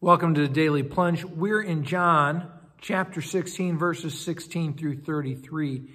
Welcome 0.00 0.34
to 0.34 0.42
the 0.42 0.48
Daily 0.48 0.84
Plunge. 0.84 1.24
We're 1.24 1.60
in 1.60 1.82
John 1.82 2.48
chapter 2.80 3.20
16, 3.20 3.78
verses 3.78 4.16
16 4.20 4.74
through 4.76 4.98
33. 4.98 5.90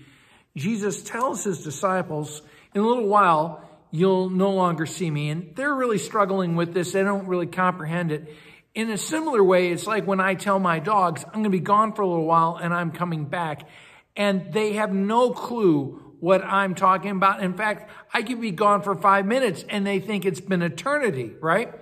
Jesus 0.57 1.01
tells 1.03 1.45
his 1.45 1.63
disciples, 1.63 2.41
in 2.75 2.81
a 2.81 2.85
little 2.85 3.07
while, 3.07 3.63
you'll 3.91 4.29
no 4.29 4.51
longer 4.51 4.85
see 4.85 5.09
me. 5.09 5.29
And 5.29 5.55
they're 5.55 5.73
really 5.73 5.99
struggling 5.99 6.57
with 6.57 6.73
this. 6.73 6.91
They 6.91 7.01
don't 7.01 7.27
really 7.27 7.47
comprehend 7.47 8.11
it. 8.11 8.35
In 8.75 8.89
a 8.89 8.97
similar 8.97 9.41
way, 9.41 9.71
it's 9.71 9.87
like 9.87 10.05
when 10.05 10.19
I 10.19 10.35
tell 10.35 10.59
my 10.59 10.79
dogs, 10.79 11.23
I'm 11.23 11.31
going 11.31 11.43
to 11.45 11.49
be 11.49 11.61
gone 11.61 11.93
for 11.93 12.01
a 12.01 12.07
little 12.07 12.25
while 12.25 12.59
and 12.61 12.73
I'm 12.73 12.91
coming 12.91 13.23
back. 13.23 13.69
And 14.17 14.51
they 14.51 14.73
have 14.73 14.91
no 14.91 15.31
clue 15.31 16.15
what 16.19 16.43
I'm 16.43 16.75
talking 16.75 17.11
about. 17.11 17.41
In 17.41 17.53
fact, 17.53 17.89
I 18.13 18.21
could 18.21 18.41
be 18.41 18.51
gone 18.51 18.81
for 18.81 18.95
five 18.95 19.25
minutes 19.25 19.63
and 19.69 19.87
they 19.87 20.01
think 20.01 20.25
it's 20.25 20.41
been 20.41 20.61
eternity, 20.61 21.31
right? 21.39 21.73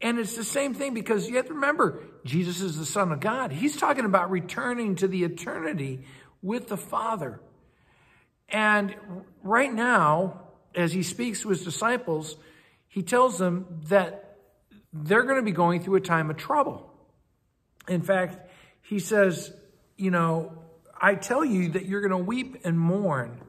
And 0.00 0.18
it's 0.18 0.36
the 0.36 0.44
same 0.44 0.74
thing 0.74 0.94
because 0.94 1.28
you 1.28 1.36
have 1.36 1.46
to 1.46 1.54
remember, 1.54 2.02
Jesus 2.24 2.60
is 2.60 2.78
the 2.78 2.84
Son 2.84 3.12
of 3.12 3.20
God. 3.20 3.50
He's 3.50 3.76
talking 3.76 4.04
about 4.04 4.30
returning 4.30 4.96
to 4.96 5.08
the 5.08 5.24
eternity 5.24 6.04
with 6.42 6.68
the 6.68 6.76
Father. 6.76 7.40
And 8.48 8.94
right 9.42 9.72
now, 9.72 10.42
as 10.74 10.92
he 10.92 11.02
speaks 11.02 11.40
to 11.40 11.48
his 11.48 11.64
disciples, 11.64 12.36
he 12.88 13.02
tells 13.02 13.38
them 13.38 13.66
that 13.88 14.36
they're 14.92 15.22
going 15.22 15.36
to 15.36 15.42
be 15.42 15.52
going 15.52 15.82
through 15.82 15.96
a 15.96 16.00
time 16.00 16.30
of 16.30 16.36
trouble. 16.36 16.90
In 17.88 18.02
fact, 18.02 18.50
he 18.82 18.98
says, 18.98 19.52
you 19.96 20.10
know, 20.10 20.62
I 21.00 21.14
tell 21.14 21.44
you 21.44 21.70
that 21.70 21.86
you're 21.86 22.06
going 22.06 22.10
to 22.10 22.24
weep 22.24 22.58
and 22.64 22.78
mourn 22.78 23.40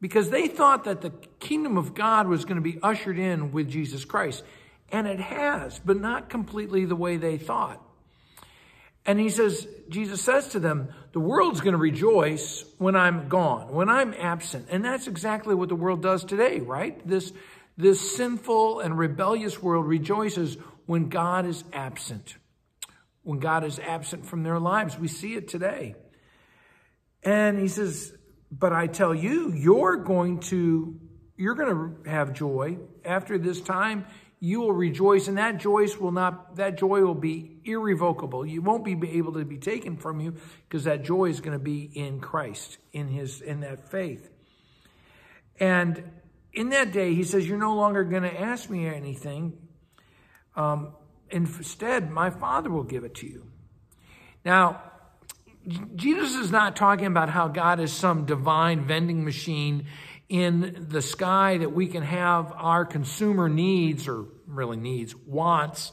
because 0.00 0.30
they 0.30 0.48
thought 0.48 0.84
that 0.84 1.00
the 1.00 1.10
kingdom 1.40 1.78
of 1.78 1.94
God 1.94 2.28
was 2.28 2.44
going 2.44 2.56
to 2.56 2.62
be 2.62 2.78
ushered 2.82 3.18
in 3.18 3.52
with 3.52 3.68
Jesus 3.68 4.04
Christ. 4.04 4.44
And 4.90 5.06
it 5.06 5.20
has, 5.20 5.80
but 5.84 6.00
not 6.00 6.28
completely 6.28 6.84
the 6.84 6.96
way 6.96 7.16
they 7.16 7.38
thought. 7.38 7.80
And 9.06 9.20
he 9.20 9.28
says, 9.28 9.66
Jesus 9.88 10.22
says 10.22 10.48
to 10.48 10.60
them, 10.60 10.88
the 11.12 11.20
world's 11.20 11.60
going 11.60 11.72
to 11.72 11.78
rejoice 11.78 12.64
when 12.78 12.96
I'm 12.96 13.28
gone, 13.28 13.72
when 13.72 13.88
I'm 13.88 14.14
absent. 14.14 14.68
And 14.70 14.84
that's 14.84 15.06
exactly 15.06 15.54
what 15.54 15.68
the 15.68 15.74
world 15.74 16.02
does 16.02 16.24
today, 16.24 16.60
right? 16.60 17.06
This, 17.06 17.32
this 17.76 18.16
sinful 18.16 18.80
and 18.80 18.96
rebellious 18.96 19.62
world 19.62 19.86
rejoices 19.86 20.56
when 20.86 21.08
God 21.10 21.44
is 21.44 21.64
absent. 21.72 22.36
When 23.22 23.40
God 23.40 23.64
is 23.64 23.78
absent 23.78 24.24
from 24.26 24.42
their 24.42 24.58
lives. 24.58 24.98
We 24.98 25.08
see 25.08 25.34
it 25.34 25.48
today. 25.48 25.96
And 27.22 27.58
he 27.58 27.68
says, 27.68 28.14
but 28.50 28.72
I 28.72 28.86
tell 28.86 29.14
you, 29.14 29.52
you're 29.52 29.96
going 29.96 30.40
to, 30.40 30.98
you're 31.36 31.54
going 31.54 31.74
to 32.04 32.10
have 32.10 32.32
joy 32.32 32.78
after 33.04 33.36
this 33.38 33.60
time 33.60 34.06
you 34.44 34.60
will 34.60 34.72
rejoice 34.72 35.26
and 35.26 35.38
that 35.38 35.56
joy 35.56 35.86
will 35.98 36.12
not 36.12 36.56
that 36.56 36.76
joy 36.76 37.00
will 37.00 37.14
be 37.14 37.56
irrevocable. 37.64 38.44
You 38.44 38.60
won't 38.60 38.84
be 38.84 38.92
able 39.16 39.32
to 39.32 39.44
be 39.46 39.56
taken 39.56 39.96
from 39.96 40.20
you 40.20 40.34
because 40.68 40.84
that 40.84 41.02
joy 41.02 41.30
is 41.30 41.40
going 41.40 41.56
to 41.56 41.64
be 41.64 41.84
in 41.94 42.20
christ 42.20 42.76
in 42.92 43.08
his 43.08 43.40
in 43.40 43.60
that 43.60 43.90
faith. 43.90 44.28
And 45.58 46.10
in 46.52 46.68
that 46.68 46.92
day 46.92 47.14
he 47.14 47.24
says 47.24 47.48
you're 47.48 47.56
no 47.56 47.74
longer 47.74 48.04
going 48.04 48.24
to 48.24 48.38
ask 48.38 48.68
me 48.68 48.86
anything. 48.86 49.56
Um, 50.54 50.92
instead 51.30 52.10
my 52.10 52.28
father 52.28 52.68
will 52.68 52.84
give 52.84 53.04
it 53.04 53.14
to 53.16 53.26
you. 53.26 53.46
Now 54.44 54.82
jesus 55.94 56.34
is 56.34 56.50
not 56.50 56.76
talking 56.76 57.06
about 57.06 57.30
how 57.30 57.48
god 57.48 57.80
is 57.80 57.94
some 57.94 58.26
divine 58.26 58.84
vending 58.84 59.24
machine 59.24 59.86
in 60.28 60.86
the 60.90 61.00
sky 61.00 61.56
that 61.56 61.72
we 61.72 61.86
can 61.86 62.02
have 62.02 62.52
our 62.56 62.84
consumer 62.84 63.48
needs 63.48 64.06
or 64.06 64.26
really 64.46 64.76
needs, 64.76 65.14
wants 65.14 65.92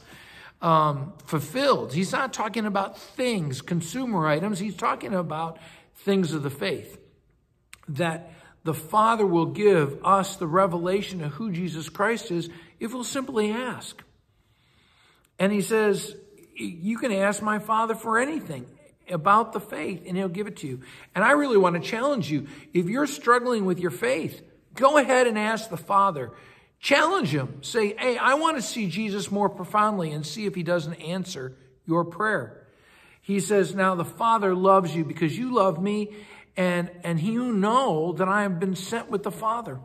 um, 0.62 1.12
fulfilled. 1.26 1.92
He's 1.92 2.12
not 2.12 2.32
talking 2.32 2.64
about 2.64 2.98
things, 2.98 3.60
consumer 3.60 4.26
items. 4.26 4.58
He's 4.58 4.76
talking 4.76 5.12
about 5.12 5.58
things 5.96 6.32
of 6.32 6.42
the 6.42 6.50
faith. 6.50 6.98
That 7.88 8.30
the 8.62 8.74
Father 8.74 9.26
will 9.26 9.46
give 9.46 9.98
us 10.04 10.36
the 10.36 10.46
revelation 10.46 11.22
of 11.24 11.32
who 11.32 11.50
Jesus 11.50 11.88
Christ 11.88 12.30
is 12.30 12.48
if 12.78 12.94
we'll 12.94 13.04
simply 13.04 13.50
ask. 13.50 14.00
And 15.38 15.52
he 15.52 15.60
says, 15.60 16.14
You 16.54 16.98
can 16.98 17.10
ask 17.10 17.42
my 17.42 17.58
Father 17.58 17.96
for 17.96 18.18
anything 18.18 18.66
about 19.10 19.52
the 19.52 19.60
faith, 19.60 20.04
and 20.06 20.16
he'll 20.16 20.28
give 20.28 20.46
it 20.46 20.58
to 20.58 20.68
you. 20.68 20.80
And 21.14 21.24
I 21.24 21.32
really 21.32 21.56
want 21.56 21.74
to 21.74 21.80
challenge 21.80 22.30
you. 22.30 22.46
If 22.72 22.88
you're 22.88 23.08
struggling 23.08 23.64
with 23.64 23.80
your 23.80 23.90
faith, 23.90 24.42
go 24.74 24.96
ahead 24.96 25.26
and 25.26 25.36
ask 25.36 25.68
the 25.68 25.76
Father 25.76 26.30
Challenge 26.82 27.28
him. 27.28 27.58
Say, 27.62 27.94
hey, 27.96 28.18
I 28.18 28.34
want 28.34 28.56
to 28.56 28.62
see 28.62 28.88
Jesus 28.88 29.30
more 29.30 29.48
profoundly 29.48 30.10
and 30.10 30.26
see 30.26 30.46
if 30.46 30.54
he 30.56 30.64
doesn't 30.64 30.94
answer 30.94 31.56
your 31.86 32.04
prayer. 32.04 32.66
He 33.20 33.38
says, 33.38 33.72
now 33.72 33.94
the 33.94 34.04
Father 34.04 34.52
loves 34.52 34.94
you 34.94 35.04
because 35.04 35.38
you 35.38 35.54
love 35.54 35.80
me 35.80 36.12
and, 36.56 36.90
and 37.04 37.20
you 37.20 37.52
know 37.52 38.12
that 38.14 38.28
I 38.28 38.42
have 38.42 38.58
been 38.58 38.74
sent 38.74 39.10
with 39.10 39.22
the 39.22 39.30
Father. 39.30 39.78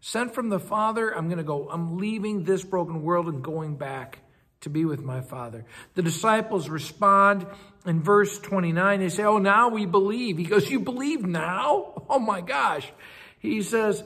Sent 0.00 0.34
from 0.34 0.48
the 0.48 0.58
Father, 0.58 1.14
I'm 1.14 1.26
going 1.26 1.38
to 1.38 1.44
go, 1.44 1.68
I'm 1.70 1.98
leaving 1.98 2.42
this 2.42 2.64
broken 2.64 3.02
world 3.02 3.26
and 3.26 3.44
going 3.44 3.76
back 3.76 4.20
to 4.62 4.70
be 4.70 4.86
with 4.86 5.02
my 5.02 5.20
Father. 5.20 5.66
The 5.94 6.02
disciples 6.02 6.70
respond 6.70 7.46
in 7.84 8.02
verse 8.02 8.38
29. 8.38 9.00
They 9.00 9.10
say, 9.10 9.24
oh, 9.24 9.38
now 9.38 9.68
we 9.68 9.84
believe. 9.84 10.38
He 10.38 10.44
goes, 10.44 10.70
you 10.70 10.80
believe 10.80 11.26
now? 11.26 12.02
Oh 12.08 12.18
my 12.18 12.40
gosh. 12.40 12.90
He 13.40 13.60
says, 13.60 14.02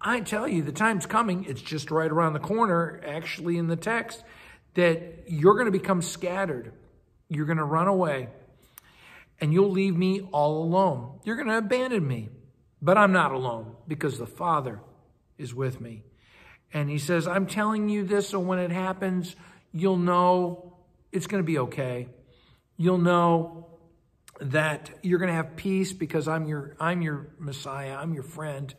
I 0.00 0.20
tell 0.20 0.46
you, 0.46 0.62
the 0.62 0.72
time's 0.72 1.06
coming. 1.06 1.44
It's 1.44 1.60
just 1.60 1.90
right 1.90 2.10
around 2.10 2.32
the 2.32 2.38
corner, 2.38 3.00
actually, 3.04 3.58
in 3.58 3.66
the 3.66 3.76
text, 3.76 4.22
that 4.74 5.24
you're 5.26 5.54
going 5.54 5.66
to 5.66 5.72
become 5.72 6.02
scattered. 6.02 6.72
You're 7.28 7.46
going 7.46 7.58
to 7.58 7.64
run 7.64 7.88
away, 7.88 8.28
and 9.40 9.52
you'll 9.52 9.70
leave 9.70 9.96
me 9.96 10.20
all 10.32 10.62
alone. 10.62 11.18
You're 11.24 11.36
going 11.36 11.48
to 11.48 11.58
abandon 11.58 12.06
me. 12.06 12.28
But 12.80 12.96
I'm 12.96 13.12
not 13.12 13.32
alone 13.32 13.74
because 13.88 14.18
the 14.18 14.26
Father 14.26 14.80
is 15.36 15.52
with 15.52 15.80
me. 15.80 16.04
And 16.72 16.88
he 16.88 16.98
says, 16.98 17.26
I'm 17.26 17.46
telling 17.46 17.88
you 17.88 18.04
this 18.04 18.28
so 18.28 18.38
when 18.38 18.60
it 18.60 18.70
happens, 18.70 19.34
you'll 19.72 19.96
know 19.96 20.76
it's 21.10 21.26
going 21.26 21.42
to 21.42 21.46
be 21.46 21.58
okay. 21.58 22.08
You'll 22.76 22.98
know 22.98 23.66
that 24.40 24.90
you're 25.02 25.18
going 25.18 25.30
to 25.30 25.34
have 25.34 25.56
peace 25.56 25.92
because 25.92 26.28
I'm 26.28 26.46
your 26.46 26.76
I'm 26.78 27.02
your 27.02 27.26
Messiah, 27.38 27.96
I'm 27.96 28.14
your 28.14 28.22
friend 28.22 28.72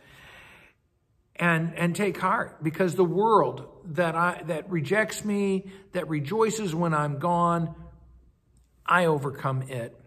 and, 1.40 1.74
and 1.78 1.96
take 1.96 2.20
heart 2.20 2.62
because 2.62 2.96
the 2.96 3.06
world 3.06 3.66
that 3.86 4.14
I, 4.16 4.44
that 4.48 4.70
rejects 4.70 5.24
me, 5.24 5.72
that 5.94 6.10
rejoices 6.10 6.76
when 6.76 6.94
I'm 6.94 7.18
gone, 7.18 7.74
I 8.86 9.06
overcome 9.06 9.64
it. 9.64 9.98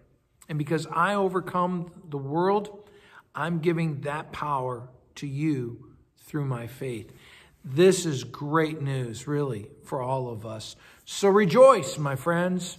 And 0.48 0.58
because 0.58 0.86
I 0.86 1.14
overcome 1.14 1.90
the 2.08 2.18
world, 2.18 2.88
I'm 3.34 3.60
giving 3.60 4.02
that 4.02 4.32
power 4.32 4.88
to 5.16 5.26
you 5.26 5.86
through 6.18 6.44
my 6.44 6.66
faith. 6.66 7.10
This 7.64 8.04
is 8.04 8.24
great 8.24 8.82
news, 8.82 9.26
really, 9.26 9.68
for 9.84 10.02
all 10.02 10.28
of 10.28 10.44
us. 10.44 10.76
So 11.04 11.28
rejoice, 11.28 11.96
my 11.96 12.16
friends. 12.16 12.76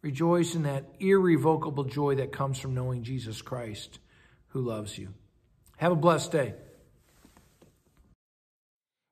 Rejoice 0.00 0.56
in 0.56 0.64
that 0.64 0.86
irrevocable 0.98 1.84
joy 1.84 2.16
that 2.16 2.32
comes 2.32 2.58
from 2.58 2.74
knowing 2.74 3.04
Jesus 3.04 3.40
Christ 3.40 4.00
who 4.48 4.62
loves 4.62 4.98
you. 4.98 5.10
Have 5.76 5.92
a 5.92 5.96
blessed 5.96 6.32
day. 6.32 6.54